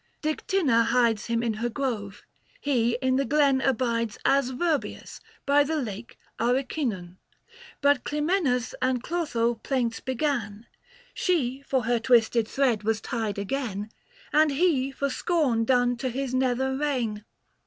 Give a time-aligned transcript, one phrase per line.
[0.23, 2.23] DiGtynna hides Him in her grove;
[2.59, 7.17] he in the glen abides As Virbius, by the lake Aricinan: 910
[7.81, 10.65] But Clymenus and Clotho plaints began;
[11.13, 13.91] She for her twisted thread was tied again,
[14.33, 17.23] And he for scorn done to his nether reign.